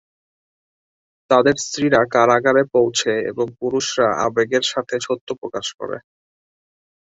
তাদের 1.29 1.55
স্ত্রীরা 1.63 2.01
কারাগারে 2.13 2.63
পৌঁছে 2.75 3.11
এবং 3.31 3.45
পুরুষরা 3.59 4.07
আবেগের 4.25 4.63
সাথে 4.71 4.95
সত্য 5.07 5.27
প্রকাশ 5.41 5.67
করে। 5.79 5.97